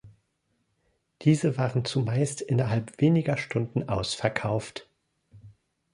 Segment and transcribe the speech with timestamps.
[1.21, 4.89] Diese waren zumeist innerhalb weniger Stunden ausverkauft.